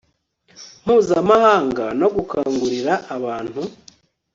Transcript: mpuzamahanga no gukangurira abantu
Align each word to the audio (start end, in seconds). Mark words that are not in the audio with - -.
mpuzamahanga 0.83 1.85
no 1.99 2.07
gukangurira 2.15 2.93
abantu 3.15 3.61